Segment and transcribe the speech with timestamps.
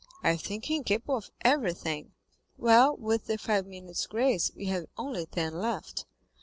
[0.23, 2.13] "I think him capable of everything."
[2.57, 6.07] "Well, with the five minutes' grace, we have only ten left."